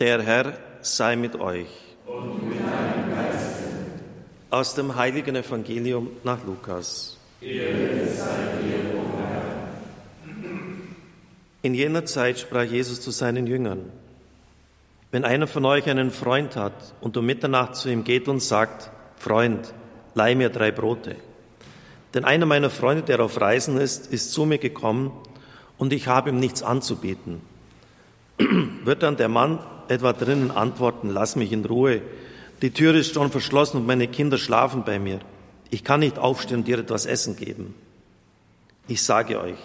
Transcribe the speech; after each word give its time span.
Der 0.00 0.20
Herr 0.22 0.58
sei 0.80 1.14
mit 1.14 1.36
euch. 1.36 1.68
Und 2.04 2.48
mit 2.48 2.58
deinem 2.58 3.14
Geist. 3.14 3.60
Aus 4.50 4.74
dem 4.74 4.96
heiligen 4.96 5.36
Evangelium 5.36 6.08
nach 6.24 6.44
Lukas. 6.44 7.16
In 11.62 11.74
jener 11.74 12.04
Zeit 12.06 12.40
sprach 12.40 12.64
Jesus 12.64 13.00
zu 13.02 13.12
seinen 13.12 13.46
Jüngern: 13.46 13.92
Wenn 15.12 15.24
einer 15.24 15.46
von 15.46 15.64
euch 15.64 15.88
einen 15.88 16.10
Freund 16.10 16.56
hat 16.56 16.94
und 17.00 17.16
um 17.16 17.24
Mitternacht 17.24 17.76
zu 17.76 17.88
ihm 17.88 18.02
geht 18.02 18.26
und 18.26 18.40
sagt: 18.40 18.90
Freund, 19.16 19.72
leih 20.16 20.34
mir 20.34 20.48
drei 20.48 20.72
Brote. 20.72 21.14
Denn 22.14 22.24
einer 22.24 22.46
meiner 22.46 22.70
Freunde, 22.70 23.04
der 23.04 23.20
auf 23.20 23.40
Reisen 23.40 23.76
ist, 23.76 24.12
ist 24.12 24.32
zu 24.32 24.44
mir 24.44 24.58
gekommen 24.58 25.12
und 25.78 25.92
ich 25.92 26.08
habe 26.08 26.30
ihm 26.30 26.40
nichts 26.40 26.64
anzubieten. 26.64 27.42
Wird 28.84 29.04
dann 29.04 29.16
der 29.16 29.28
Mann 29.28 29.60
etwa 29.88 30.12
drinnen 30.12 30.50
antworten, 30.50 31.10
lass 31.10 31.36
mich 31.36 31.52
in 31.52 31.64
Ruhe. 31.64 32.02
Die 32.62 32.70
Tür 32.70 32.94
ist 32.94 33.14
schon 33.14 33.30
verschlossen 33.30 33.78
und 33.78 33.86
meine 33.86 34.08
Kinder 34.08 34.38
schlafen 34.38 34.84
bei 34.84 34.98
mir. 34.98 35.20
Ich 35.70 35.84
kann 35.84 36.00
nicht 36.00 36.18
aufstehen 36.18 36.58
und 36.58 36.68
dir 36.68 36.78
etwas 36.78 37.06
Essen 37.06 37.36
geben. 37.36 37.74
Ich 38.86 39.02
sage 39.02 39.40
euch, 39.40 39.58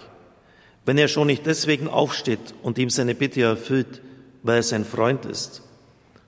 wenn 0.86 0.98
er 0.98 1.08
schon 1.08 1.26
nicht 1.26 1.46
deswegen 1.46 1.88
aufsteht 1.88 2.54
und 2.62 2.78
ihm 2.78 2.90
seine 2.90 3.14
Bitte 3.14 3.42
erfüllt, 3.42 4.00
weil 4.42 4.56
er 4.56 4.62
sein 4.62 4.84
Freund 4.84 5.24
ist, 5.26 5.62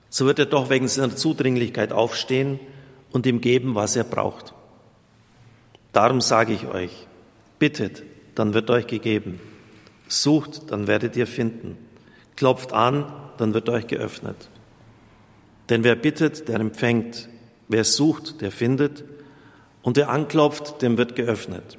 so 0.09 0.27
wird 0.27 0.39
er 0.39 0.45
doch 0.45 0.69
wegen 0.69 0.87
seiner 0.87 1.15
Zudringlichkeit 1.15 1.91
aufstehen 1.91 2.59
und 3.11 3.25
ihm 3.25 3.41
geben, 3.41 3.73
was 3.73 3.95
er 3.95 4.03
braucht. 4.03 4.53
Darum 5.91 6.21
sage 6.21 6.53
ich 6.53 6.67
euch, 6.67 7.07
bittet, 7.59 8.03
dann 8.35 8.53
wird 8.53 8.69
euch 8.69 8.87
gegeben. 8.87 9.39
Sucht, 10.07 10.71
dann 10.71 10.87
werdet 10.87 11.15
ihr 11.15 11.27
finden. 11.27 11.77
Klopft 12.35 12.73
an, 12.73 13.05
dann 13.37 13.53
wird 13.53 13.69
euch 13.69 13.87
geöffnet. 13.87 14.49
Denn 15.69 15.83
wer 15.83 15.95
bittet, 15.95 16.47
der 16.47 16.59
empfängt. 16.59 17.29
Wer 17.67 17.83
sucht, 17.83 18.41
der 18.41 18.51
findet. 18.51 19.03
Und 19.81 19.97
wer 19.97 20.09
anklopft, 20.09 20.81
dem 20.81 20.97
wird 20.97 21.15
geöffnet. 21.15 21.77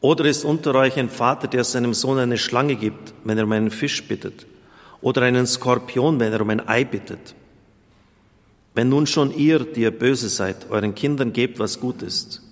Oder 0.00 0.24
ist 0.24 0.44
unter 0.44 0.74
euch 0.74 0.98
ein 0.98 1.08
Vater, 1.08 1.46
der 1.46 1.64
seinem 1.64 1.94
Sohn 1.94 2.18
eine 2.18 2.36
Schlange 2.36 2.74
gibt, 2.74 3.14
wenn 3.24 3.38
er 3.38 3.44
um 3.44 3.52
einen 3.52 3.70
Fisch 3.70 4.02
bittet? 4.08 4.46
Oder 5.00 5.22
einen 5.22 5.46
Skorpion, 5.46 6.18
wenn 6.18 6.32
er 6.32 6.40
um 6.40 6.50
ein 6.50 6.66
Ei 6.66 6.84
bittet? 6.84 7.34
Wenn 8.74 8.88
nun 8.88 9.06
schon 9.06 9.36
ihr, 9.36 9.60
die 9.60 9.82
ihr 9.82 9.90
böse 9.90 10.28
seid, 10.28 10.70
euren 10.70 10.94
Kindern 10.94 11.32
gebt, 11.32 11.58
was 11.58 11.78
gut 11.78 12.02
ist, 12.02 12.42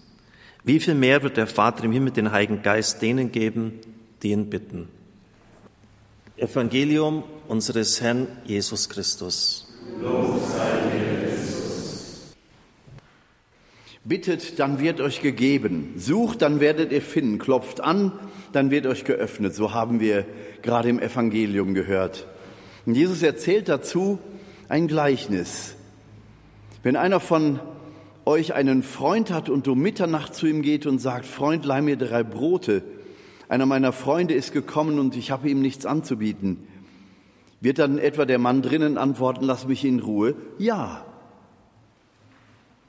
wie 0.62 0.78
viel 0.78 0.94
mehr 0.94 1.22
wird 1.22 1.36
der 1.36 1.46
Vater 1.46 1.84
im 1.84 1.92
Himmel 1.92 2.12
den 2.12 2.32
Heiligen 2.32 2.62
Geist 2.62 3.00
denen 3.00 3.32
geben, 3.32 3.80
die 4.22 4.30
ihn 4.30 4.50
bitten? 4.50 4.88
Evangelium 6.40 7.24
unseres 7.48 8.00
Herrn 8.00 8.26
Jesus 8.44 8.88
Christus. 8.88 9.68
Lob 10.00 10.40
sei 10.56 10.80
dir, 10.90 11.28
Christus. 11.28 12.32
Bittet, 14.04 14.58
dann 14.58 14.80
wird 14.80 15.00
euch 15.00 15.20
gegeben. 15.20 15.94
Sucht, 15.96 16.42
dann 16.42 16.60
werdet 16.60 16.92
ihr 16.92 17.02
finden. 17.02 17.38
Klopft 17.38 17.80
an, 17.80 18.12
dann 18.52 18.70
wird 18.70 18.86
euch 18.86 19.04
geöffnet. 19.04 19.54
So 19.54 19.74
haben 19.74 20.00
wir 20.00 20.24
gerade 20.62 20.88
im 20.88 20.98
Evangelium 20.98 21.74
gehört. 21.74 22.26
Und 22.86 22.94
Jesus 22.94 23.22
erzählt 23.22 23.68
dazu 23.68 24.18
ein 24.68 24.88
Gleichnis. 24.88 25.74
Wenn 26.82 26.96
einer 26.96 27.20
von 27.20 27.60
euch 28.24 28.54
einen 28.54 28.82
Freund 28.82 29.30
hat 29.30 29.48
und 29.48 29.68
um 29.68 29.78
Mitternacht 29.78 30.34
zu 30.34 30.46
ihm 30.46 30.62
geht 30.62 30.86
und 30.86 30.98
sagt, 30.98 31.26
Freund, 31.26 31.64
leih 31.64 31.82
mir 31.82 31.96
drei 31.96 32.22
Brote, 32.22 32.82
einer 33.50 33.66
meiner 33.66 33.92
Freunde 33.92 34.34
ist 34.34 34.52
gekommen 34.52 35.00
und 35.00 35.16
ich 35.16 35.32
habe 35.32 35.50
ihm 35.50 35.60
nichts 35.60 35.84
anzubieten. 35.84 36.68
Wird 37.60 37.80
dann 37.80 37.98
etwa 37.98 38.24
der 38.24 38.38
Mann 38.38 38.62
drinnen 38.62 38.96
antworten, 38.96 39.44
lass 39.44 39.66
mich 39.66 39.84
in 39.84 39.98
Ruhe? 39.98 40.36
Ja. 40.58 41.04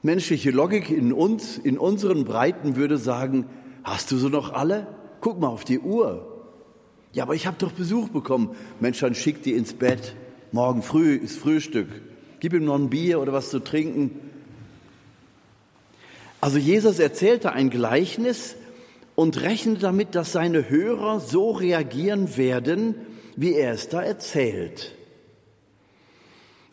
Menschliche 0.02 0.52
Logik 0.52 0.88
in 0.88 1.12
uns, 1.12 1.58
in 1.58 1.78
unseren 1.78 2.24
Breiten 2.24 2.76
würde 2.76 2.96
sagen, 2.96 3.46
hast 3.82 4.12
du 4.12 4.16
so 4.16 4.28
noch 4.28 4.52
alle? 4.52 4.86
Guck 5.20 5.40
mal 5.40 5.48
auf 5.48 5.64
die 5.64 5.80
Uhr. 5.80 6.28
Ja, 7.12 7.24
aber 7.24 7.34
ich 7.34 7.48
habe 7.48 7.56
doch 7.58 7.72
Besuch 7.72 8.08
bekommen. 8.10 8.54
Mensch, 8.78 9.00
dann 9.00 9.16
schick 9.16 9.42
die 9.42 9.54
ins 9.54 9.72
Bett. 9.72 10.14
Morgen 10.52 10.82
früh 10.82 11.16
ist 11.16 11.38
Frühstück. 11.38 11.88
Gib 12.38 12.52
ihm 12.54 12.64
noch 12.64 12.76
ein 12.76 12.88
Bier 12.88 13.20
oder 13.20 13.32
was 13.32 13.50
zu 13.50 13.58
trinken. 13.58 14.12
Also 16.40 16.58
Jesus 16.58 17.00
erzählte 17.00 17.52
ein 17.52 17.68
Gleichnis, 17.68 18.54
und 19.22 19.40
rechnet 19.40 19.84
damit, 19.84 20.16
dass 20.16 20.32
seine 20.32 20.68
Hörer 20.68 21.20
so 21.20 21.52
reagieren 21.52 22.36
werden, 22.36 22.96
wie 23.36 23.54
er 23.54 23.72
es 23.72 23.88
da 23.88 24.02
erzählt. 24.02 24.96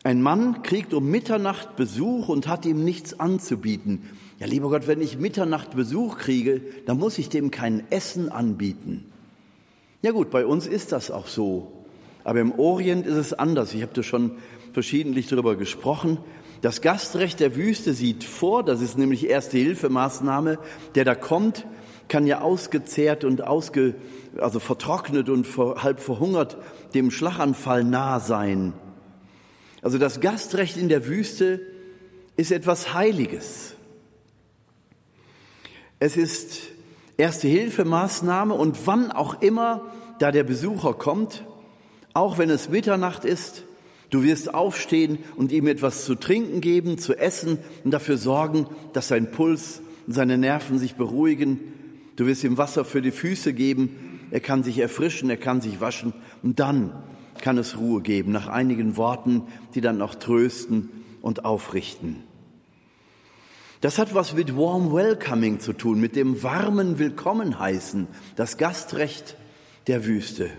Ein 0.04 0.24
Mann 0.24 0.64
kriegt 0.64 0.96
um 0.96 1.12
Mitternacht 1.12 1.76
Besuch 1.76 2.28
und 2.28 2.48
hat 2.48 2.66
ihm 2.66 2.84
nichts 2.84 3.20
anzubieten. 3.20 4.10
Ja, 4.40 4.48
lieber 4.48 4.70
Gott, 4.70 4.88
wenn 4.88 5.00
ich 5.00 5.20
Mitternacht 5.20 5.76
Besuch 5.76 6.18
kriege, 6.18 6.62
dann 6.88 6.98
muss 6.98 7.20
ich 7.20 7.30
dem 7.30 7.52
kein 7.52 7.84
Essen 7.92 8.30
anbieten. 8.30 9.06
Ja 10.02 10.10
gut, 10.10 10.32
bei 10.32 10.44
uns 10.44 10.66
ist 10.66 10.92
das 10.92 11.12
auch 11.12 11.28
so. 11.28 11.72
Aber 12.24 12.40
im 12.40 12.58
Orient 12.58 13.06
ist 13.06 13.18
es 13.18 13.32
anders. 13.32 13.76
Ich 13.76 13.84
habe 13.84 13.94
da 13.94 14.02
schon 14.02 14.32
verschiedentlich 14.74 15.28
darüber 15.28 15.56
gesprochen. 15.56 16.18
Das 16.62 16.82
Gastrecht 16.82 17.42
der 17.42 17.56
Wüste 17.56 17.94
sieht 17.94 18.24
vor, 18.24 18.64
das 18.64 18.82
ist 18.82 18.98
nämlich 18.98 19.30
erste 19.30 19.60
Hilfemaßnahme, 19.60 20.58
der 20.96 21.06
da 21.06 21.14
kommt, 21.14 21.68
kann 22.10 22.28
ja 22.28 22.42
ausgezehrt 22.42 23.24
und 23.24 23.44
ausge, 23.44 23.96
also 24.38 24.60
vertrocknet 24.60 25.30
und 25.30 25.48
halb 25.58 26.00
verhungert 26.00 26.58
dem 26.94 27.12
Schlaganfall 27.12 27.84
nah 27.84 28.20
sein. 28.20 28.74
Also 29.82 29.98
das 29.98 30.20
Gastrecht 30.20 30.76
in 30.76 30.90
der 30.90 31.08
Wüste 31.08 31.62
ist 32.36 32.52
etwas 32.52 32.94
Heiliges. 32.94 33.76
Es 36.00 36.18
ist 36.18 36.62
erste 37.18 37.48
Hilfemaßnahme 37.48 38.54
und 38.54 38.88
wann 38.88 39.12
auch 39.12 39.42
immer 39.42 39.86
da 40.20 40.32
der 40.32 40.44
Besucher 40.44 40.94
kommt, 40.94 41.46
auch 42.14 42.38
wenn 42.38 42.50
es 42.50 42.70
Mitternacht 42.70 43.26
ist, 43.26 43.64
du 44.10 44.24
wirst 44.24 44.54
aufstehen 44.54 45.20
und 45.36 45.52
ihm 45.52 45.68
etwas 45.68 46.06
zu 46.06 46.16
trinken 46.16 46.62
geben, 46.62 46.98
zu 46.98 47.18
essen 47.18 47.60
und 47.84 47.92
dafür 47.92 48.18
sorgen, 48.18 48.68
dass 48.94 49.10
sein 49.10 49.32
Puls 49.32 49.82
und 50.08 50.14
seine 50.14 50.38
Nerven 50.38 50.80
sich 50.80 50.96
beruhigen 50.96 51.60
Du 52.20 52.26
wirst 52.26 52.44
ihm 52.44 52.58
Wasser 52.58 52.84
für 52.84 53.02
die 53.02 53.12
Füße 53.12 53.54
geben, 53.54 54.28
er 54.30 54.42
kann 54.42 54.62
sich 54.62 54.78
erfrischen, 54.80 55.30
er 55.30 55.38
kann 55.38 55.62
sich 55.62 55.80
waschen 55.80 56.12
und 56.44 56.60
dann 56.60 56.92
kann 57.40 57.58
es 57.58 57.78
Ruhe 57.78 58.02
geben, 58.02 58.34
nach 58.34 58.48
einigen 58.48 58.98
Worten, 58.98 59.44
die 59.74 59.80
dann 59.80 60.02
auch 60.02 60.16
trösten 60.16 60.90
und 61.22 61.46
aufrichten. 61.46 62.18
Das 63.80 63.98
hat 63.98 64.14
was 64.16 64.34
mit 64.34 64.58
Warm 64.58 64.94
Welcoming 64.94 65.62
zu 65.62 65.72
tun, 65.72 66.02
mit 66.02 66.18
dem 66.18 66.44
warmen 66.44 67.00
Willkommen 67.00 67.58
heißen, 67.58 68.08
das 68.36 68.58
Gastrecht 68.58 69.38
der 69.88 70.06
Wüste. 70.06 70.50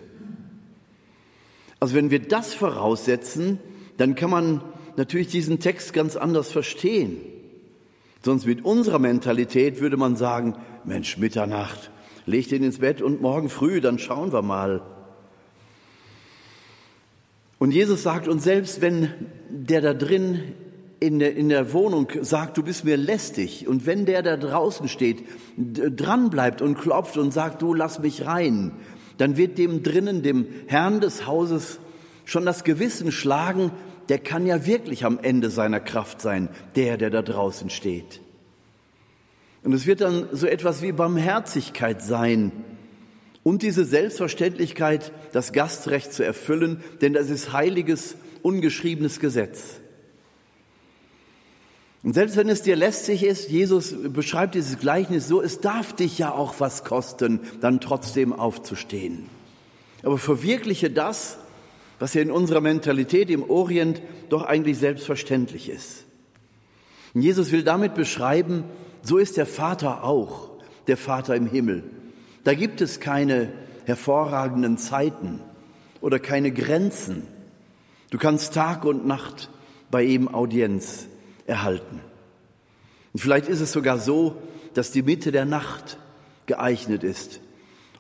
Also 1.79 1.95
wenn 1.95 2.11
wir 2.11 2.21
das 2.21 2.55
voraussetzen, 2.55 3.59
dann 3.99 4.15
kann 4.15 4.31
man 4.31 4.63
natürlich 4.97 5.29
diesen 5.29 5.61
Text 5.61 5.93
ganz 5.93 6.17
anders 6.17 6.51
verstehen. 6.51 7.19
Sonst 8.23 8.47
mit 8.47 8.65
unserer 8.65 8.99
Mentalität 8.99 9.83
würde 9.83 9.99
man 9.99 10.17
sagen, 10.17 10.57
Mensch, 10.85 11.19
Mitternacht, 11.19 11.91
leg 12.27 12.49
den 12.49 12.63
ins 12.63 12.79
Bett 12.79 13.03
und 13.03 13.21
morgen 13.21 13.49
früh, 13.49 13.81
dann 13.81 13.99
schauen 13.99 14.33
wir 14.33 14.43
mal. 14.43 14.83
Und 17.59 17.73
Jesus 17.73 18.03
sagt 18.03 18.27
uns 18.29 18.45
selbst, 18.45 18.81
wenn 18.81 19.13
der 19.51 19.81
da 19.81 19.93
drin 19.93 20.55
in 21.01 21.19
der, 21.19 21.35
in 21.35 21.49
der 21.49 21.73
Wohnung 21.73 22.09
sagt, 22.21 22.59
du 22.59 22.63
bist 22.63 22.85
mir 22.85 22.97
lästig, 22.97 23.67
und 23.67 23.87
wenn 23.87 24.07
der 24.07 24.23
da 24.23 24.37
draußen 24.37 24.89
steht, 24.89 25.25
dran 25.57 26.31
bleibt 26.31 26.63
und 26.63 26.77
klopft 26.77 27.17
und 27.17 27.33
sagt, 27.33 27.63
du 27.63 27.75
lass 27.75 27.99
mich 27.99 28.27
rein, 28.27 28.73
dann 29.17 29.37
wird 29.37 29.59
dem 29.59 29.83
drinnen, 29.83 30.23
dem 30.23 30.47
Herrn 30.67 31.01
des 31.01 31.27
Hauses, 31.27 31.81
schon 32.25 32.47
das 32.47 32.65
Gewissen 32.65 33.13
schlagen, 33.13 33.73
der 34.09 34.19
kann 34.19 34.47
ja 34.47 34.67
wirklich 34.67 35.05
am 35.05 35.19
Ende 35.21 35.51
seiner 35.51 35.81
Kraft 35.81 36.21
sein, 36.21 36.49
der, 36.77 36.97
der 36.97 37.11
da 37.11 37.23
draußen 37.23 37.71
steht. 37.71 38.21
Und 39.63 39.73
es 39.73 39.87
wird 39.87 40.01
dann 40.01 40.29
so 40.33 40.47
etwas 40.47 40.83
wie 40.83 40.93
Barmherzigkeit 40.93 42.03
sein 42.03 42.53
und 43.43 43.63
diese 43.63 43.85
Selbstverständlichkeit, 43.85 45.13
das 45.33 45.53
Gastrecht 45.53 46.13
zu 46.13 46.25
erfüllen, 46.25 46.83
denn 47.01 47.13
das 47.13 47.31
ist 47.31 47.53
heiliges, 47.53 48.17
ungeschriebenes 48.43 49.21
Gesetz. 49.21 49.81
Und 52.03 52.15
selbst 52.15 52.37
wenn 52.37 52.49
es 52.49 52.63
dir 52.63 52.77
lästig 52.77 53.23
ist, 53.23 53.51
Jesus 53.51 53.95
beschreibt 54.03 54.55
dieses 54.55 54.79
Gleichnis 54.79 55.29
so, 55.29 55.43
es 55.43 55.61
darf 55.61 55.95
dich 55.95 56.19
ja 56.19 56.33
auch 56.33 56.55
was 56.59 56.85
kosten, 56.85 57.41
dann 57.61 57.81
trotzdem 57.81 58.33
aufzustehen. 58.33 59.27
Aber 60.03 60.17
verwirkliche 60.17 60.91
das, 60.91 61.37
was 61.99 62.15
ja 62.15 62.23
in 62.23 62.31
unserer 62.31 62.63
Mentalität 62.63 63.29
im 63.29 63.49
Orient 63.49 64.01
doch 64.31 64.45
eigentlich 64.45 64.79
selbstverständlich 64.79 65.69
ist. 65.69 66.07
Und 67.13 67.21
Jesus 67.21 67.53
will 67.53 67.65
damit 67.65 67.95
beschreiben, 67.95 68.65
so 69.03 69.19
ist 69.19 69.37
der 69.37 69.47
Vater 69.47 70.05
auch, 70.05 70.51
der 70.87 70.97
Vater 70.97 71.37
im 71.37 71.47
Himmel. 71.47 71.85
Da 72.45 72.55
gibt 72.55 72.81
es 72.81 73.01
keine 73.01 73.53
hervorragenden 73.85 74.79
Zeiten 74.79 75.41
oder 76.01 76.19
keine 76.19 76.51
Grenzen. 76.51 77.27
Du 78.11 78.19
kannst 78.19 78.55
Tag 78.55 78.85
und 78.85 79.07
Nacht 79.07 79.51
bei 79.91 80.05
ihm 80.05 80.29
Audienz 80.29 81.07
erhalten. 81.47 82.01
Und 83.13 83.21
vielleicht 83.21 83.49
ist 83.49 83.61
es 83.61 83.73
sogar 83.73 83.99
so, 83.99 84.37
dass 84.75 84.93
die 84.93 85.03
Mitte 85.03 85.33
der 85.33 85.45
Nacht 85.45 85.99
geeignet 86.47 87.05
ist, 87.05 87.41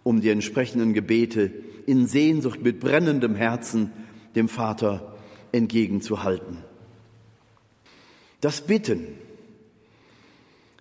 um 0.02 0.20
die 0.20 0.31
entsprechenden 0.31 0.94
Gebete 0.94 1.50
in 1.87 2.06
Sehnsucht 2.06 2.62
mit 2.62 2.81
brennendem 2.81 3.35
Herzen 3.35 3.93
dem 4.35 4.49
Vater 4.49 5.14
entgegenzuhalten. 5.52 6.58
Das 8.41 8.61
Bitten. 8.61 9.06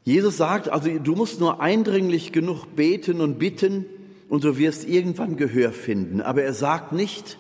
Jesus 0.04 0.38
sagt, 0.38 0.70
also 0.70 0.90
du 0.90 1.16
musst 1.16 1.40
nur 1.40 1.62
eindringlich 1.62 2.32
genug 2.32 2.76
beten 2.76 3.22
und 3.22 3.38
bitten 3.38 3.86
und 4.30 4.44
du 4.44 4.58
wirst 4.58 4.88
irgendwann 4.88 5.38
Gehör 5.38 5.72
finden. 5.72 6.22
Aber 6.22 6.44
er 6.44 6.54
sagt 6.54 6.94
nicht, 6.94 7.38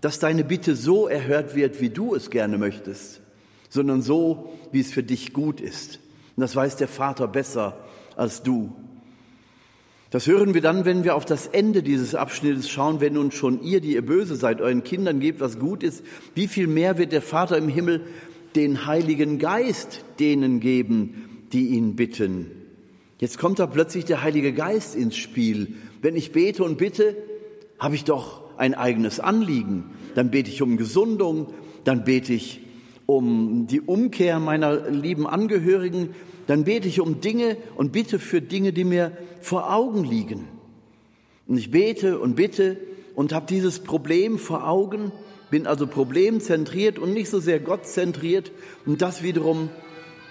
dass 0.00 0.18
deine 0.18 0.44
Bitte 0.44 0.74
so 0.74 1.06
erhört 1.06 1.54
wird, 1.54 1.80
wie 1.80 1.90
du 1.90 2.14
es 2.14 2.30
gerne 2.30 2.58
möchtest, 2.58 3.20
sondern 3.68 4.02
so, 4.02 4.52
wie 4.72 4.80
es 4.80 4.92
für 4.92 5.02
dich 5.02 5.32
gut 5.32 5.60
ist. 5.60 6.00
Und 6.36 6.40
das 6.40 6.56
weiß 6.56 6.76
der 6.76 6.88
Vater 6.88 7.28
besser 7.28 7.78
als 8.16 8.42
du. 8.42 8.72
Das 10.10 10.26
hören 10.26 10.52
wir 10.52 10.60
dann, 10.60 10.84
wenn 10.84 11.04
wir 11.04 11.14
auf 11.14 11.24
das 11.24 11.46
Ende 11.46 11.82
dieses 11.82 12.14
Abschnittes 12.14 12.68
schauen, 12.68 13.00
wenn 13.00 13.14
nun 13.14 13.32
schon 13.32 13.62
ihr, 13.62 13.80
die 13.80 13.94
ihr 13.94 14.04
böse 14.04 14.36
seid, 14.36 14.60
euren 14.60 14.84
Kindern 14.84 15.20
gebt, 15.20 15.40
was 15.40 15.58
gut 15.58 15.82
ist, 15.82 16.04
wie 16.34 16.48
viel 16.48 16.66
mehr 16.66 16.98
wird 16.98 17.12
der 17.12 17.22
Vater 17.22 17.56
im 17.56 17.68
Himmel 17.68 18.02
den 18.54 18.86
Heiligen 18.86 19.38
Geist 19.38 20.04
denen 20.18 20.60
geben, 20.60 21.31
die 21.52 21.68
ihn 21.68 21.96
bitten. 21.96 22.50
Jetzt 23.18 23.38
kommt 23.38 23.58
da 23.58 23.66
plötzlich 23.66 24.04
der 24.04 24.22
Heilige 24.22 24.52
Geist 24.52 24.96
ins 24.96 25.16
Spiel. 25.16 25.74
Wenn 26.00 26.16
ich 26.16 26.32
bete 26.32 26.64
und 26.64 26.78
bitte, 26.78 27.16
habe 27.78 27.94
ich 27.94 28.04
doch 28.04 28.42
ein 28.56 28.74
eigenes 28.74 29.20
Anliegen. 29.20 29.84
Dann 30.14 30.30
bete 30.30 30.50
ich 30.50 30.62
um 30.62 30.76
Gesundung, 30.76 31.52
dann 31.84 32.04
bete 32.04 32.32
ich 32.32 32.60
um 33.06 33.66
die 33.66 33.80
Umkehr 33.80 34.38
meiner 34.38 34.88
lieben 34.88 35.26
Angehörigen, 35.26 36.10
dann 36.46 36.64
bete 36.64 36.88
ich 36.88 37.00
um 37.00 37.20
Dinge 37.20 37.56
und 37.76 37.92
bitte 37.92 38.18
für 38.18 38.40
Dinge, 38.40 38.72
die 38.72 38.84
mir 38.84 39.16
vor 39.40 39.72
Augen 39.72 40.04
liegen. 40.04 40.48
Und 41.46 41.58
ich 41.58 41.70
bete 41.70 42.18
und 42.18 42.36
bitte 42.36 42.78
und 43.14 43.32
habe 43.32 43.46
dieses 43.48 43.80
Problem 43.80 44.38
vor 44.38 44.68
Augen, 44.68 45.12
bin 45.50 45.66
also 45.66 45.86
problemzentriert 45.86 46.98
und 46.98 47.12
nicht 47.12 47.28
so 47.28 47.40
sehr 47.40 47.60
gottzentriert. 47.60 48.52
Und 48.86 49.02
das 49.02 49.22
wiederum 49.22 49.68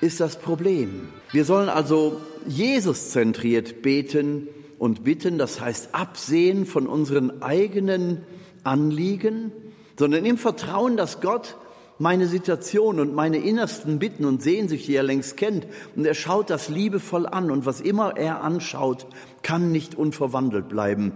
ist 0.02 0.20
das 0.20 0.38
Problem. 0.38 1.10
Wir 1.32 1.46
sollen 1.46 1.70
also 1.70 2.20
Jesus 2.48 3.12
zentriert 3.12 3.82
beten 3.82 4.48
und 4.80 5.04
bitten, 5.04 5.38
das 5.38 5.62
heißt 5.62 5.94
absehen 5.94 6.66
von 6.66 6.88
unseren 6.88 7.42
eigenen 7.44 8.24
Anliegen, 8.64 9.52
sondern 9.98 10.26
im 10.26 10.38
Vertrauen, 10.38 10.98
dass 10.98 11.22
Gott 11.22 11.56
meine 12.00 12.26
Situation 12.28 13.00
und 13.00 13.14
meine 13.14 13.38
innersten 13.38 14.00
Bitten 14.00 14.26
und 14.26 14.42
Sehnsüchte, 14.42 14.88
die 14.88 14.96
er 14.96 15.04
längst 15.04 15.38
kennt. 15.38 15.68
Und 15.96 16.06
er 16.06 16.16
schaut 16.16 16.50
das 16.50 16.68
liebevoll 16.68 17.28
an. 17.28 17.52
Und 17.52 17.68
was 17.68 17.80
immer 17.80 18.18
er 18.18 18.44
anschaut, 18.44 19.06
kann 19.44 19.72
nicht 19.72 19.94
unverwandelt 19.94 20.68
bleiben. 20.68 21.12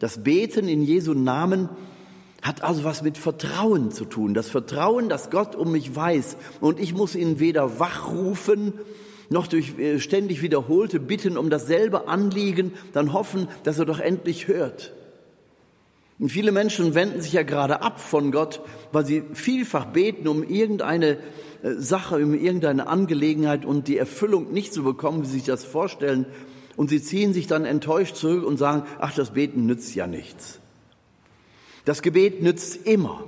Das 0.00 0.24
Beten 0.24 0.66
in 0.66 0.82
Jesu 0.82 1.14
Namen 1.14 1.68
hat 2.44 2.62
also 2.62 2.84
was 2.84 3.02
mit 3.02 3.16
Vertrauen 3.16 3.90
zu 3.90 4.04
tun. 4.04 4.34
Das 4.34 4.50
Vertrauen, 4.50 5.08
dass 5.08 5.30
Gott 5.30 5.56
um 5.56 5.72
mich 5.72 5.96
weiß. 5.96 6.36
Und 6.60 6.78
ich 6.78 6.92
muss 6.94 7.16
ihn 7.16 7.40
weder 7.40 7.80
wachrufen, 7.80 8.74
noch 9.30 9.46
durch 9.46 9.78
äh, 9.78 9.98
ständig 9.98 10.42
wiederholte 10.42 11.00
Bitten 11.00 11.38
um 11.38 11.48
dasselbe 11.48 12.06
Anliegen, 12.06 12.74
dann 12.92 13.14
hoffen, 13.14 13.48
dass 13.62 13.78
er 13.78 13.86
doch 13.86 13.98
endlich 13.98 14.46
hört. 14.46 14.92
Und 16.18 16.28
viele 16.28 16.52
Menschen 16.52 16.94
wenden 16.94 17.22
sich 17.22 17.32
ja 17.32 17.42
gerade 17.42 17.80
ab 17.80 17.98
von 17.98 18.30
Gott, 18.30 18.60
weil 18.92 19.06
sie 19.06 19.24
vielfach 19.32 19.86
beten, 19.86 20.28
um 20.28 20.42
irgendeine 20.42 21.16
äh, 21.62 21.72
Sache, 21.78 22.16
um 22.16 22.34
irgendeine 22.34 22.88
Angelegenheit 22.88 23.64
und 23.64 23.88
die 23.88 23.96
Erfüllung 23.96 24.52
nicht 24.52 24.74
zu 24.74 24.84
bekommen, 24.84 25.22
wie 25.22 25.26
sie 25.26 25.38
sich 25.38 25.44
das 25.44 25.64
vorstellen. 25.64 26.26
Und 26.76 26.90
sie 26.90 27.00
ziehen 27.00 27.32
sich 27.32 27.46
dann 27.46 27.64
enttäuscht 27.64 28.16
zurück 28.16 28.44
und 28.44 28.58
sagen, 28.58 28.82
ach, 28.98 29.14
das 29.14 29.30
Beten 29.30 29.64
nützt 29.64 29.94
ja 29.94 30.06
nichts. 30.06 30.60
Das 31.84 32.02
Gebet 32.02 32.42
nützt 32.42 32.86
immer. 32.86 33.24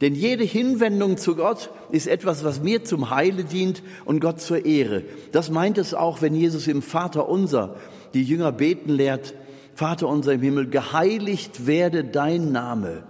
Denn 0.00 0.14
jede 0.14 0.44
Hinwendung 0.44 1.18
zu 1.18 1.36
Gott 1.36 1.70
ist 1.90 2.06
etwas, 2.06 2.42
was 2.42 2.62
mir 2.62 2.84
zum 2.84 3.10
Heile 3.10 3.44
dient 3.44 3.82
und 4.04 4.20
Gott 4.20 4.40
zur 4.40 4.64
Ehre. 4.64 5.02
Das 5.32 5.50
meint 5.50 5.76
es 5.76 5.92
auch, 5.92 6.22
wenn 6.22 6.34
Jesus 6.34 6.68
im 6.68 6.80
Vater 6.80 7.28
unser 7.28 7.76
die 8.14 8.22
Jünger 8.22 8.52
beten 8.52 8.90
lehrt, 8.90 9.34
Vater 9.74 10.08
unser 10.08 10.32
im 10.34 10.40
Himmel, 10.40 10.68
geheiligt 10.68 11.66
werde 11.66 12.04
dein 12.04 12.52
Name. 12.52 13.04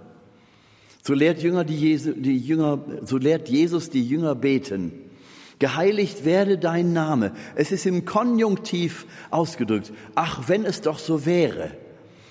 So 1.03 1.13
lehrt, 1.13 1.41
Jünger 1.41 1.63
die 1.63 1.77
Jesu, 1.77 2.11
die 2.11 2.37
Jünger, 2.37 2.79
so 3.03 3.17
lehrt 3.17 3.49
Jesus 3.49 3.89
die 3.89 4.03
Jünger 4.03 4.35
beten. 4.35 4.91
Geheiligt 5.59 6.25
werde 6.25 6.57
dein 6.57 6.93
Name. 6.93 7.33
Es 7.55 7.71
ist 7.71 7.85
im 7.85 8.05
Konjunktiv 8.05 9.05
ausgedrückt. 9.29 9.91
Ach, 10.15 10.47
wenn 10.47 10.65
es 10.65 10.81
doch 10.81 10.99
so 10.99 11.25
wäre. 11.25 11.71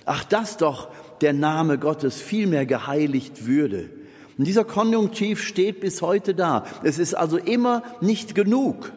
Ach, 0.04 0.24
dass 0.24 0.56
doch 0.56 0.88
der 1.22 1.32
Name 1.32 1.78
Gottes 1.78 2.20
vielmehr 2.20 2.66
geheiligt 2.66 3.46
würde. 3.46 3.90
Und 4.38 4.46
dieser 4.46 4.64
Konjunktiv 4.64 5.42
steht 5.42 5.80
bis 5.80 6.00
heute 6.00 6.34
da. 6.34 6.64
Es 6.82 6.98
ist 6.98 7.14
also 7.14 7.36
immer 7.36 7.82
nicht 8.00 8.34
genug. 8.34 8.92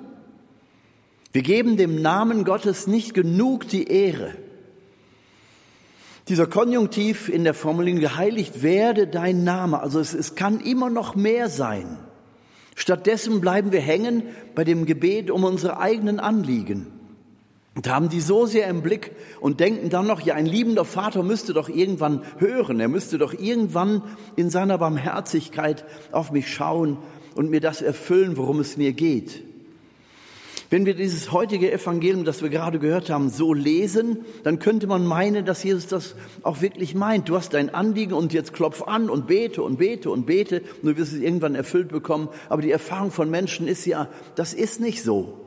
Wir 1.34 1.42
geben 1.42 1.78
dem 1.78 2.02
Namen 2.02 2.46
Gottes 2.46 2.88
nicht 2.88 3.14
genug 3.14 3.68
die 3.68 3.88
Ehre. 3.88 4.36
Dieser 6.30 6.48
Konjunktiv 6.48 7.28
in 7.28 7.44
der 7.44 7.54
Formulierung 7.54 8.00
geheiligt 8.00 8.64
werde 8.64 9.08
dein 9.08 9.44
Name. 9.44 9.81
Also 9.81 10.00
es, 10.00 10.14
es 10.14 10.36
kann 10.36 10.62
immer 10.62 10.90
noch 10.90 11.16
mehr 11.16 11.50
sein. 11.50 11.98
Stattdessen 12.76 13.42
bleiben 13.42 13.72
wir 13.72 13.81
hängen 13.81 14.24
bei 14.56 14.64
dem 14.64 14.86
Gebet 14.86 15.30
um 15.30 15.44
unsere 15.44 15.78
eigenen 15.80 16.19
Anliegen. 16.19 16.88
Und 17.75 17.90
haben 17.90 18.10
die 18.10 18.22
so 18.22 18.46
sehr 18.46 18.68
im 18.68 18.84
Blick 18.84 19.12
und 19.40 19.60
denken 19.60 19.90
dann 19.90 20.06
noch, 20.06 20.22
ja, 20.22 20.36
ein 20.36 20.46
liebender 20.46 20.86
Vater 20.86 21.24
müsste 21.24 21.54
doch 21.54 21.70
irgendwann 21.70 22.22
hören, 22.38 22.80
er 22.80 22.88
müsste 22.88 23.18
doch 23.18 23.34
irgendwann 23.34 24.04
in 24.36 24.52
seiner 24.52 24.78
Barmherzigkeit 24.78 25.84
auf 26.12 26.31
mich 26.31 26.54
schauen 26.54 26.98
und 27.34 27.50
mir 27.50 27.62
das 27.62 27.81
erfüllen, 27.81 28.38
worum 28.38 28.60
es 28.60 28.78
mir 28.78 28.94
geht. 28.94 29.44
Wenn 30.70 30.86
wir 30.88 30.96
dieses 30.96 31.31
heutige 31.31 31.72
Evangelium, 31.72 32.25
das 32.25 32.42
wir 32.42 32.50
gerade 32.50 32.80
gehört 32.80 33.12
haben, 33.12 33.30
so 33.30 33.54
lesen, 33.54 34.26
dann 34.44 34.58
könnte 34.58 34.88
man 34.88 35.06
meinen, 35.06 35.46
dass 35.46 35.64
Jesus 35.64 35.86
das 35.86 36.16
auch 36.42 36.62
wirklich 36.62 36.96
meint. 36.96 37.30
Du 37.30 37.36
hast 37.36 37.54
dein 37.54 37.74
Anliegen 37.74 38.14
und 38.14 38.34
jetzt 38.34 38.54
klopf 38.54 38.81
an 38.81 39.10
und 39.10 39.28
bete 39.28 39.62
und 39.62 39.78
bete 39.78 40.10
und 40.10 40.26
bete 40.26 40.62
und 40.81 40.90
du 40.90 40.98
wirst 40.98 41.14
es 41.14 41.19
irgendwann 41.19 41.54
erfüllt 41.54 41.90
bekommen. 41.90 42.30
Aber 42.50 42.64
die 42.64 42.71
Erfahrung 42.71 43.12
von 43.12 43.30
Menschen 43.30 43.68
ist 43.68 43.86
ja, 43.86 44.07
das 44.36 44.56
ist 44.56 44.80
nicht 44.80 45.04
so. 45.04 45.43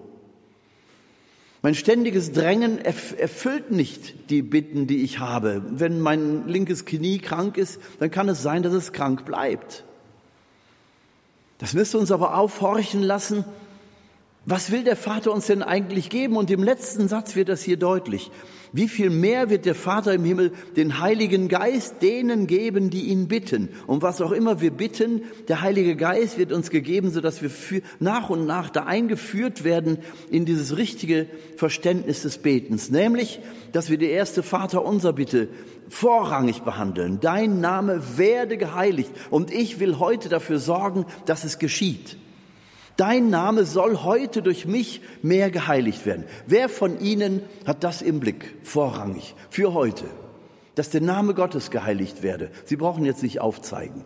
Mein 1.66 1.74
ständiges 1.74 2.30
Drängen 2.30 2.78
erfüllt 2.78 3.72
nicht 3.72 4.30
die 4.30 4.42
Bitten, 4.42 4.86
die 4.86 5.02
ich 5.02 5.18
habe. 5.18 5.62
Wenn 5.68 6.00
mein 6.00 6.46
linkes 6.46 6.84
Knie 6.84 7.18
krank 7.18 7.56
ist, 7.56 7.80
dann 7.98 8.08
kann 8.08 8.28
es 8.28 8.40
sein, 8.40 8.62
dass 8.62 8.72
es 8.72 8.92
krank 8.92 9.24
bleibt. 9.24 9.82
Das 11.58 11.74
müsste 11.74 11.98
uns 11.98 12.12
aber 12.12 12.38
aufhorchen 12.38 13.02
lassen, 13.02 13.44
was 14.48 14.70
will 14.70 14.84
der 14.84 14.94
Vater 14.94 15.32
uns 15.32 15.48
denn 15.48 15.64
eigentlich 15.64 16.08
geben? 16.08 16.36
Und 16.36 16.52
im 16.52 16.62
letzten 16.62 17.08
Satz 17.08 17.34
wird 17.34 17.48
das 17.48 17.62
hier 17.62 17.76
deutlich. 17.76 18.30
Wie 18.72 18.86
viel 18.86 19.10
mehr 19.10 19.50
wird 19.50 19.64
der 19.64 19.74
Vater 19.74 20.14
im 20.14 20.24
Himmel 20.24 20.52
den 20.76 21.00
Heiligen 21.00 21.48
Geist 21.48 22.00
denen 22.00 22.46
geben, 22.46 22.88
die 22.88 23.06
ihn 23.06 23.26
bitten? 23.26 23.70
Und 23.88 24.02
was 24.02 24.20
auch 24.20 24.30
immer 24.30 24.60
wir 24.60 24.70
bitten, 24.70 25.22
der 25.48 25.62
Heilige 25.62 25.96
Geist 25.96 26.38
wird 26.38 26.52
uns 26.52 26.70
gegeben, 26.70 27.10
sodass 27.10 27.42
wir 27.42 27.50
nach 27.98 28.30
und 28.30 28.46
nach 28.46 28.70
da 28.70 28.84
eingeführt 28.84 29.64
werden 29.64 29.98
in 30.30 30.44
dieses 30.44 30.76
richtige 30.76 31.26
Verständnis 31.56 32.22
des 32.22 32.38
Betens. 32.38 32.88
Nämlich, 32.88 33.40
dass 33.72 33.90
wir 33.90 33.98
die 33.98 34.10
erste 34.10 34.44
Vater 34.44 34.84
unser 34.84 35.12
Bitte 35.12 35.48
vorrangig 35.88 36.62
behandeln. 36.62 37.18
Dein 37.20 37.60
Name 37.60 38.00
werde 38.16 38.58
geheiligt. 38.58 39.10
Und 39.30 39.52
ich 39.52 39.80
will 39.80 39.98
heute 39.98 40.28
dafür 40.28 40.60
sorgen, 40.60 41.04
dass 41.24 41.42
es 41.42 41.58
geschieht. 41.58 42.16
Dein 42.96 43.28
Name 43.28 43.64
soll 43.66 43.98
heute 43.98 44.40
durch 44.42 44.66
mich 44.66 45.02
mehr 45.22 45.50
geheiligt 45.50 46.06
werden. 46.06 46.24
Wer 46.46 46.68
von 46.68 46.98
Ihnen 47.00 47.42
hat 47.66 47.84
das 47.84 48.00
im 48.00 48.20
Blick, 48.20 48.54
vorrangig, 48.62 49.34
für 49.50 49.74
heute, 49.74 50.04
dass 50.74 50.90
der 50.90 51.02
Name 51.02 51.34
Gottes 51.34 51.70
geheiligt 51.70 52.22
werde? 52.22 52.50
Sie 52.64 52.76
brauchen 52.76 53.04
jetzt 53.04 53.22
nicht 53.22 53.40
aufzeigen. 53.40 54.04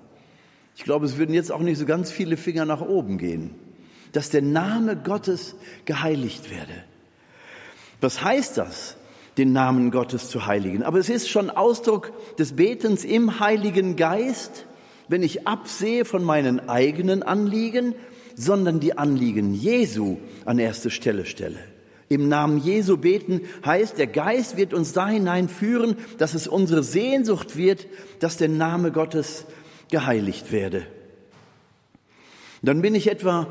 Ich 0.75 0.85
glaube, 0.85 1.07
es 1.07 1.19
würden 1.19 1.35
jetzt 1.35 1.53
auch 1.53 1.61
nicht 1.61 1.79
so 1.79 1.87
ganz 1.87 2.11
viele 2.11 2.37
Finger 2.37 2.65
nach 2.65 2.81
oben 2.81 3.19
gehen, 3.19 3.55
dass 4.13 4.31
der 4.31 4.43
Name 4.43 4.97
Gottes 4.97 5.55
geheiligt 5.85 6.51
werde. 6.51 6.73
Was 8.01 8.25
heißt 8.25 8.59
das? 8.59 8.97
den 9.39 9.53
Namen 9.53 9.91
Gottes 9.91 10.29
zu 10.29 10.47
heiligen. 10.47 10.83
Aber 10.83 10.99
es 10.99 11.09
ist 11.09 11.31
schon 11.31 11.51
Ausdruck 11.51 12.13
des 12.37 12.57
Betens 12.57 13.05
im 13.05 13.41
Heiligen 13.41 13.97
Geist, 13.97 14.67
wenn 15.09 15.23
ich 15.23 15.47
absehe 15.47 16.05
von 16.05 16.23
meinen 16.23 16.69
eigenen 16.69 17.23
Anliegen 17.23 17.95
sondern 18.41 18.81
die 18.81 18.97
Anliegen 18.97 19.53
Jesu 19.55 20.17
an 20.47 20.59
erste 20.59 20.91
Stelle 20.91 21.27
stelle. 21.27 21.59
Im 22.09 22.29
Namen 22.29 22.59
Jesu 22.59 22.97
beten 22.97 23.43
heißt, 23.65 23.99
der 23.99 24.07
Geist 24.07 24.57
wird 24.57 24.75
uns 24.75 24.93
da 24.93 25.09
hineinführen, 25.09 25.97
dass 26.19 26.35
es 26.35 26.49
unsere 26.49 26.83
Sehnsucht 26.83 27.57
wird, 27.57 27.87
dass 28.19 28.37
der 28.37 28.49
Name 28.49 28.93
Gottes 28.93 29.45
geheiligt 29.91 30.51
werde. 30.53 30.87
Dann 32.63 32.83
bin 32.83 32.95
ich 32.95 33.11
etwa 33.11 33.47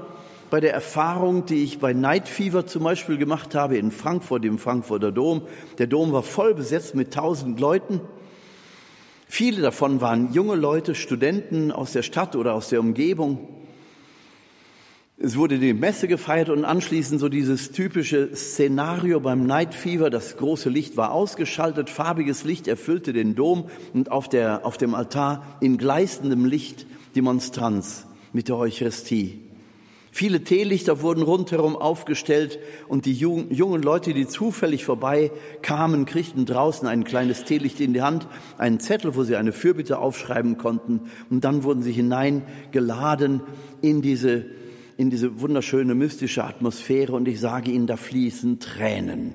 bei 0.50 0.60
der 0.60 0.74
Erfahrung, 0.74 1.46
die 1.46 1.64
ich 1.64 1.80
bei 1.80 1.94
Night 1.94 2.28
Fever 2.28 2.66
zum 2.66 2.84
Beispiel 2.84 3.18
gemacht 3.18 3.54
habe 3.54 3.78
in 3.78 3.92
Frankfurt, 3.92 4.44
im 4.44 4.58
Frankfurter 4.58 5.12
Dom. 5.12 5.44
Der 5.78 5.88
Dom 5.88 6.12
war 6.12 6.24
voll 6.24 6.56
besetzt 6.56 6.96
mit 6.96 7.14
tausend 7.14 7.60
Leuten. 7.60 8.02
Viele 9.28 9.62
davon 9.62 10.02
waren 10.02 10.34
junge 10.34 10.56
Leute, 10.56 10.96
Studenten 10.96 11.72
aus 11.72 11.92
der 11.92 12.02
Stadt 12.02 12.36
oder 12.36 12.56
aus 12.56 12.70
der 12.70 12.80
Umgebung. 12.80 13.59
Es 15.22 15.36
wurde 15.36 15.60
die 15.60 15.74
Messe 15.74 16.08
gefeiert 16.08 16.48
und 16.48 16.64
anschließend 16.64 17.20
so 17.20 17.28
dieses 17.28 17.74
typische 17.74 18.34
Szenario 18.34 19.20
beim 19.20 19.46
Night 19.46 19.74
Fever. 19.74 20.10
Das 20.10 20.38
große 20.38 20.70
Licht 20.70 20.96
war 20.96 21.12
ausgeschaltet, 21.12 21.90
farbiges 21.90 22.46
Licht 22.46 22.70
erfüllte 22.70 23.12
den 23.12 23.36
Dom 23.36 23.66
und 23.94 24.12
auf, 24.12 24.30
der, 24.30 24.66
auf 24.66 24.78
dem 24.78 24.96
Altar 24.96 25.58
in 25.60 25.78
gleißendem 25.78 26.46
Licht 26.46 26.86
die 27.16 27.22
Monstranz 27.22 28.08
mit 28.32 28.48
der 28.48 28.56
Eucharistie. 28.56 29.42
Viele 30.10 30.46
Teelichter 30.46 31.02
wurden 31.02 31.22
rundherum 31.22 31.76
aufgestellt 31.76 32.58
und 32.88 33.06
die 33.06 33.14
jungen 33.14 33.84
Leute, 33.84 34.14
die 34.14 34.26
zufällig 34.26 34.86
vorbei 34.86 35.32
kamen, 35.62 36.06
kriegten 36.06 36.46
draußen 36.46 36.88
ein 36.88 37.04
kleines 37.04 37.44
Teelicht 37.44 37.82
in 37.82 37.94
die 37.94 38.02
Hand, 38.02 38.26
einen 38.58 38.80
Zettel, 38.80 39.18
wo 39.18 39.24
sie 39.24 39.36
eine 39.36 39.52
Fürbitte 39.52 40.00
aufschreiben 40.00 40.58
konnten 40.58 41.02
und 41.30 41.44
dann 41.44 41.64
wurden 41.64 41.84
sie 41.84 41.92
hineingeladen 41.92 43.42
in 43.82 44.02
diese, 44.02 44.46
in 45.00 45.10
diese 45.10 45.40
wunderschöne 45.40 45.96
mystische 45.96 46.44
Atmosphäre 46.44 47.14
und 47.14 47.26
ich 47.30 47.40
sage 47.40 47.72
Ihnen, 47.72 47.88
da 47.88 47.96
fließen 47.96 48.60
Tränen. 48.60 49.34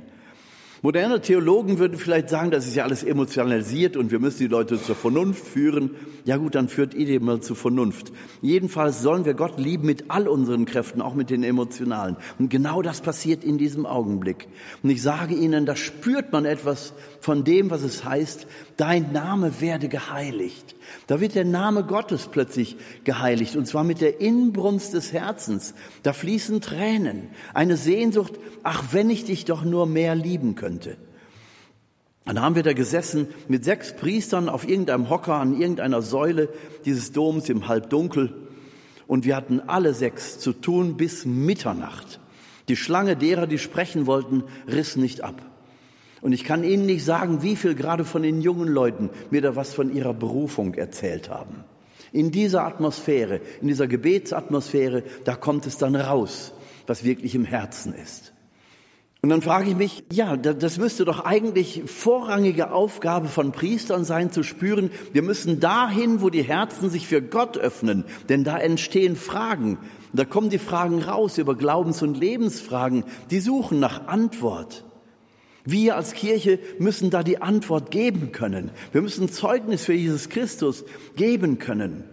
Moderne 0.82 1.22
Theologen 1.22 1.78
würden 1.78 1.96
vielleicht 1.96 2.28
sagen, 2.28 2.50
das 2.50 2.66
ist 2.66 2.76
ja 2.76 2.84
alles 2.84 3.02
emotionalisiert 3.02 3.96
und 3.96 4.10
wir 4.10 4.18
müssen 4.18 4.40
die 4.40 4.48
Leute 4.48 4.78
zur 4.78 4.94
Vernunft 4.94 5.46
führen. 5.46 5.92
Ja 6.26 6.36
gut, 6.36 6.54
dann 6.54 6.68
führt 6.68 6.92
ihr 6.92 7.18
mal 7.22 7.40
zur 7.40 7.56
Vernunft. 7.56 8.12
Jedenfalls 8.42 9.00
sollen 9.00 9.24
wir 9.24 9.32
Gott 9.32 9.58
lieben 9.58 9.86
mit 9.86 10.10
all 10.10 10.28
unseren 10.28 10.66
Kräften, 10.66 11.00
auch 11.00 11.14
mit 11.14 11.30
den 11.30 11.42
emotionalen. 11.42 12.18
Und 12.38 12.50
genau 12.50 12.82
das 12.82 13.00
passiert 13.00 13.42
in 13.42 13.56
diesem 13.56 13.86
Augenblick. 13.86 14.46
Und 14.82 14.90
ich 14.90 15.00
sage 15.00 15.34
Ihnen, 15.34 15.64
da 15.64 15.74
spürt 15.74 16.32
man 16.32 16.44
etwas 16.44 16.92
von 17.20 17.44
dem, 17.44 17.70
was 17.70 17.82
es 17.82 18.04
heißt, 18.04 18.46
dein 18.76 19.10
Name 19.12 19.62
werde 19.62 19.88
geheiligt. 19.88 20.76
Da 21.06 21.20
wird 21.20 21.34
der 21.34 21.44
Name 21.44 21.84
Gottes 21.84 22.28
plötzlich 22.30 22.76
geheiligt 23.04 23.56
und 23.56 23.66
zwar 23.66 23.84
mit 23.84 24.00
der 24.00 24.20
Inbrunst 24.20 24.94
des 24.94 25.12
Herzens. 25.12 25.74
Da 26.02 26.12
fließen 26.12 26.60
Tränen, 26.60 27.28
eine 27.52 27.76
Sehnsucht, 27.76 28.34
ach, 28.62 28.84
wenn 28.92 29.10
ich 29.10 29.24
dich 29.24 29.44
doch 29.44 29.64
nur 29.64 29.86
mehr 29.86 30.14
lieben 30.14 30.54
könnte. 30.54 30.96
Dann 32.24 32.40
haben 32.40 32.54
wir 32.54 32.62
da 32.62 32.72
gesessen 32.72 33.28
mit 33.48 33.64
sechs 33.64 33.94
Priestern 33.94 34.48
auf 34.48 34.66
irgendeinem 34.66 35.10
Hocker 35.10 35.34
an 35.34 35.60
irgendeiner 35.60 36.00
Säule 36.00 36.48
dieses 36.86 37.12
Doms 37.12 37.48
im 37.50 37.68
Halbdunkel 37.68 38.34
und 39.06 39.24
wir 39.24 39.36
hatten 39.36 39.60
alle 39.60 39.92
sechs 39.92 40.38
zu 40.38 40.52
tun 40.52 40.96
bis 40.96 41.26
Mitternacht. 41.26 42.20
Die 42.68 42.76
Schlange 42.76 43.16
derer, 43.16 43.46
die 43.46 43.58
sprechen 43.58 44.06
wollten, 44.06 44.44
riss 44.66 44.96
nicht 44.96 45.22
ab. 45.22 45.42
Und 46.24 46.32
ich 46.32 46.42
kann 46.42 46.64
Ihnen 46.64 46.86
nicht 46.86 47.04
sagen, 47.04 47.42
wie 47.42 47.54
viel 47.54 47.74
gerade 47.74 48.06
von 48.06 48.22
den 48.22 48.40
jungen 48.40 48.68
Leuten 48.68 49.10
mir 49.30 49.42
da 49.42 49.56
was 49.56 49.74
von 49.74 49.94
ihrer 49.94 50.14
Berufung 50.14 50.72
erzählt 50.72 51.28
haben. 51.28 51.64
In 52.12 52.30
dieser 52.30 52.64
Atmosphäre, 52.64 53.42
in 53.60 53.68
dieser 53.68 53.86
Gebetsatmosphäre, 53.86 55.02
da 55.24 55.36
kommt 55.36 55.66
es 55.66 55.76
dann 55.76 55.94
raus, 55.94 56.54
was 56.86 57.04
wirklich 57.04 57.34
im 57.34 57.44
Herzen 57.44 57.92
ist. 57.92 58.32
Und 59.20 59.28
dann 59.28 59.42
frage 59.42 59.68
ich 59.68 59.76
mich, 59.76 60.02
ja, 60.10 60.38
das 60.38 60.78
müsste 60.78 61.04
doch 61.04 61.26
eigentlich 61.26 61.82
vorrangige 61.84 62.72
Aufgabe 62.72 63.28
von 63.28 63.52
Priestern 63.52 64.06
sein, 64.06 64.32
zu 64.32 64.42
spüren, 64.42 64.90
wir 65.12 65.22
müssen 65.22 65.60
dahin, 65.60 66.22
wo 66.22 66.30
die 66.30 66.42
Herzen 66.42 66.88
sich 66.88 67.06
für 67.06 67.20
Gott 67.20 67.58
öffnen, 67.58 68.06
denn 68.30 68.44
da 68.44 68.56
entstehen 68.56 69.16
Fragen. 69.16 69.76
Da 70.14 70.24
kommen 70.24 70.48
die 70.48 70.56
Fragen 70.56 71.02
raus 71.02 71.36
über 71.36 71.54
Glaubens- 71.54 72.00
und 72.00 72.16
Lebensfragen, 72.16 73.04
die 73.30 73.40
suchen 73.40 73.78
nach 73.78 74.06
Antwort. 74.06 74.83
Wir 75.64 75.96
als 75.96 76.12
Kirche 76.12 76.58
müssen 76.78 77.10
da 77.10 77.22
die 77.22 77.40
Antwort 77.40 77.90
geben 77.90 78.32
können. 78.32 78.70
Wir 78.92 79.00
müssen 79.00 79.30
Zeugnis 79.30 79.84
für 79.84 79.94
Jesus 79.94 80.28
Christus 80.28 80.84
geben 81.16 81.58
können. 81.58 82.04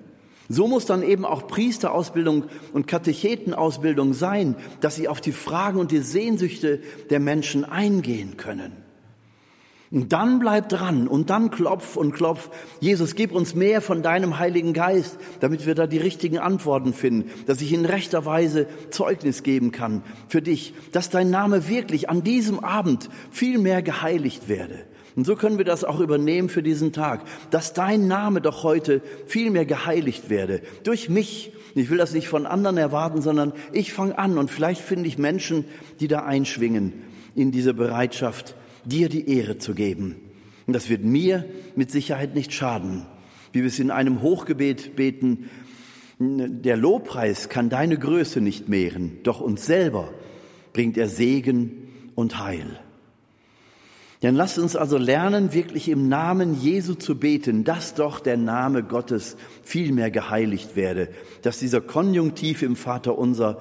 So 0.47 0.67
muss 0.67 0.85
dann 0.85 1.03
eben 1.03 1.25
auch 1.25 1.47
Priesterausbildung 1.47 2.45
und 2.73 2.87
Katechetenausbildung 2.87 4.13
sein, 4.13 4.55
dass 4.81 4.95
sie 4.95 5.07
auf 5.07 5.21
die 5.21 5.31
Fragen 5.31 5.79
und 5.79 5.91
die 5.91 5.99
Sehnsüchte 5.99 6.81
der 7.09 7.19
Menschen 7.19 7.63
eingehen 7.63 8.37
können. 8.37 8.71
Und 9.91 10.13
dann 10.13 10.39
bleib 10.39 10.69
dran 10.69 11.09
und 11.09 11.29
dann 11.29 11.51
klopf 11.51 11.97
und 11.97 12.13
klopf. 12.13 12.49
Jesus, 12.79 13.15
gib 13.15 13.33
uns 13.33 13.55
mehr 13.55 13.81
von 13.81 14.01
deinem 14.01 14.39
Heiligen 14.39 14.71
Geist, 14.71 15.17
damit 15.41 15.65
wir 15.65 15.75
da 15.75 15.85
die 15.85 15.97
richtigen 15.97 16.39
Antworten 16.39 16.93
finden, 16.93 17.29
dass 17.45 17.61
ich 17.61 17.73
in 17.73 17.83
rechter 17.83 18.25
Weise 18.25 18.67
Zeugnis 18.89 19.43
geben 19.43 19.73
kann 19.73 20.01
für 20.29 20.41
dich, 20.41 20.73
dass 20.93 21.09
dein 21.09 21.29
Name 21.29 21.67
wirklich 21.67 22.09
an 22.09 22.23
diesem 22.23 22.61
Abend 22.61 23.09
viel 23.31 23.57
mehr 23.57 23.81
geheiligt 23.81 24.47
werde. 24.47 24.85
Und 25.17 25.25
so 25.25 25.35
können 25.35 25.57
wir 25.57 25.65
das 25.65 25.83
auch 25.83 25.99
übernehmen 25.99 26.47
für 26.47 26.63
diesen 26.63 26.93
Tag, 26.93 27.23
dass 27.49 27.73
dein 27.73 28.07
Name 28.07 28.39
doch 28.39 28.63
heute 28.63 29.01
viel 29.27 29.51
mehr 29.51 29.65
geheiligt 29.65 30.29
werde 30.29 30.61
durch 30.83 31.09
mich. 31.09 31.51
Ich 31.75 31.89
will 31.89 31.97
das 31.97 32.13
nicht 32.13 32.29
von 32.29 32.45
anderen 32.45 32.77
erwarten, 32.77 33.21
sondern 33.21 33.51
ich 33.73 33.91
fange 33.91 34.17
an 34.17 34.37
und 34.37 34.49
vielleicht 34.49 34.81
finde 34.81 35.09
ich 35.09 35.17
Menschen, 35.17 35.65
die 35.99 36.07
da 36.07 36.23
einschwingen 36.23 36.93
in 37.35 37.51
diese 37.51 37.73
Bereitschaft, 37.73 38.55
dir 38.85 39.09
die 39.09 39.29
Ehre 39.29 39.57
zu 39.57 39.73
geben. 39.73 40.15
Und 40.67 40.73
das 40.73 40.89
wird 40.89 41.03
mir 41.03 41.45
mit 41.75 41.91
Sicherheit 41.91 42.35
nicht 42.35 42.53
schaden. 42.53 43.05
Wie 43.51 43.59
wir 43.59 43.67
es 43.67 43.79
in 43.79 43.91
einem 43.91 44.21
Hochgebet 44.21 44.95
beten, 44.95 45.49
der 46.19 46.77
Lobpreis 46.77 47.49
kann 47.49 47.69
deine 47.69 47.97
Größe 47.97 48.41
nicht 48.41 48.69
mehren, 48.69 49.17
doch 49.23 49.41
uns 49.41 49.65
selber 49.65 50.13
bringt 50.71 50.97
er 50.97 51.09
Segen 51.09 51.89
und 52.15 52.39
Heil. 52.39 52.79
Dann 54.21 54.35
lasst 54.35 54.59
uns 54.59 54.75
also 54.75 54.99
lernen, 54.99 55.51
wirklich 55.51 55.89
im 55.89 56.07
Namen 56.07 56.53
Jesu 56.61 56.93
zu 56.93 57.17
beten, 57.17 57.63
dass 57.63 57.95
doch 57.95 58.19
der 58.19 58.37
Name 58.37 58.83
Gottes 58.83 59.35
viel 59.63 59.91
mehr 59.91 60.11
geheiligt 60.11 60.75
werde, 60.75 61.09
dass 61.41 61.57
dieser 61.57 61.81
Konjunktiv 61.81 62.61
im 62.61 62.75
Vater 62.75 63.17
unser 63.17 63.59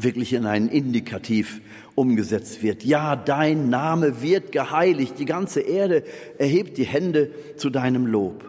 wirklich 0.00 0.32
in 0.32 0.46
einen 0.46 0.68
Indikativ 0.68 1.60
umgesetzt 1.94 2.62
wird. 2.62 2.84
Ja, 2.84 3.16
dein 3.16 3.68
Name 3.70 4.22
wird 4.22 4.52
geheiligt. 4.52 5.18
Die 5.18 5.24
ganze 5.24 5.60
Erde 5.60 6.04
erhebt 6.38 6.78
die 6.78 6.84
Hände 6.84 7.30
zu 7.56 7.70
deinem 7.70 8.06
Lob. 8.06 8.44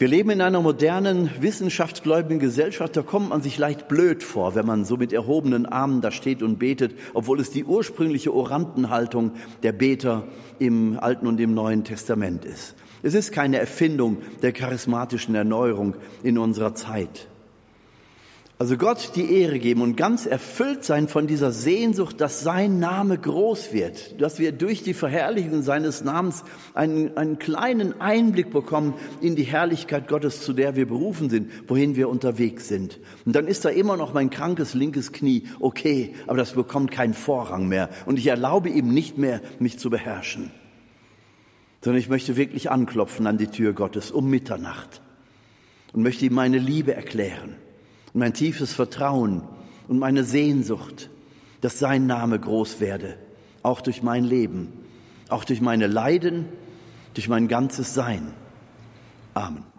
Wir 0.00 0.06
leben 0.06 0.30
in 0.30 0.40
einer 0.40 0.60
modernen, 0.60 1.28
wissenschaftsgläubigen 1.40 2.38
Gesellschaft. 2.38 2.96
Da 2.96 3.02
kommt 3.02 3.30
man 3.30 3.42
sich 3.42 3.58
leicht 3.58 3.88
blöd 3.88 4.22
vor, 4.22 4.54
wenn 4.54 4.64
man 4.64 4.84
so 4.84 4.96
mit 4.96 5.12
erhobenen 5.12 5.66
Armen 5.66 6.02
da 6.02 6.12
steht 6.12 6.40
und 6.40 6.60
betet, 6.60 6.94
obwohl 7.14 7.40
es 7.40 7.50
die 7.50 7.64
ursprüngliche 7.64 8.32
Orantenhaltung 8.32 9.32
der 9.64 9.72
Beter 9.72 10.28
im 10.60 11.00
Alten 11.00 11.26
und 11.26 11.40
im 11.40 11.52
Neuen 11.52 11.82
Testament 11.82 12.44
ist. 12.44 12.76
Es 13.02 13.14
ist 13.14 13.32
keine 13.32 13.58
Erfindung 13.58 14.18
der 14.40 14.52
charismatischen 14.52 15.34
Erneuerung 15.34 15.96
in 16.22 16.38
unserer 16.38 16.76
Zeit. 16.76 17.26
Also 18.60 18.76
Gott 18.76 19.12
die 19.14 19.40
Ehre 19.40 19.60
geben 19.60 19.82
und 19.82 19.96
ganz 19.96 20.26
erfüllt 20.26 20.82
sein 20.82 21.06
von 21.06 21.28
dieser 21.28 21.52
Sehnsucht, 21.52 22.20
dass 22.20 22.40
sein 22.40 22.80
Name 22.80 23.16
groß 23.16 23.72
wird, 23.72 24.20
dass 24.20 24.40
wir 24.40 24.50
durch 24.50 24.82
die 24.82 24.94
Verherrlichung 24.94 25.62
seines 25.62 26.02
Namens 26.02 26.42
einen, 26.74 27.16
einen 27.16 27.38
kleinen 27.38 28.00
Einblick 28.00 28.50
bekommen 28.50 28.94
in 29.20 29.36
die 29.36 29.44
Herrlichkeit 29.44 30.08
Gottes, 30.08 30.42
zu 30.42 30.52
der 30.52 30.74
wir 30.74 30.88
berufen 30.88 31.30
sind, 31.30 31.52
wohin 31.68 31.94
wir 31.94 32.08
unterwegs 32.08 32.66
sind. 32.66 32.98
Und 33.24 33.36
dann 33.36 33.46
ist 33.46 33.64
da 33.64 33.68
immer 33.68 33.96
noch 33.96 34.12
mein 34.12 34.28
krankes 34.28 34.74
linkes 34.74 35.12
Knie, 35.12 35.44
okay, 35.60 36.14
aber 36.26 36.38
das 36.38 36.54
bekommt 36.54 36.90
keinen 36.90 37.14
Vorrang 37.14 37.68
mehr. 37.68 37.90
Und 38.06 38.18
ich 38.18 38.26
erlaube 38.26 38.70
ihm 38.70 38.92
nicht 38.92 39.18
mehr, 39.18 39.40
mich 39.60 39.78
zu 39.78 39.88
beherrschen, 39.88 40.50
sondern 41.80 42.00
ich 42.00 42.08
möchte 42.08 42.36
wirklich 42.36 42.72
anklopfen 42.72 43.28
an 43.28 43.38
die 43.38 43.46
Tür 43.46 43.72
Gottes 43.72 44.10
um 44.10 44.28
Mitternacht 44.28 45.00
und 45.92 46.02
möchte 46.02 46.26
ihm 46.26 46.34
meine 46.34 46.58
Liebe 46.58 46.92
erklären 46.92 47.54
und 48.12 48.20
mein 48.20 48.34
tiefes 48.34 48.72
Vertrauen 48.72 49.42
und 49.88 49.98
meine 49.98 50.24
Sehnsucht, 50.24 51.10
dass 51.60 51.78
sein 51.78 52.06
Name 52.06 52.38
groß 52.38 52.80
werde, 52.80 53.16
auch 53.62 53.80
durch 53.80 54.02
mein 54.02 54.24
Leben, 54.24 54.72
auch 55.28 55.44
durch 55.44 55.60
meine 55.60 55.86
Leiden, 55.86 56.46
durch 57.14 57.28
mein 57.28 57.48
ganzes 57.48 57.94
Sein. 57.94 58.32
Amen. 59.34 59.77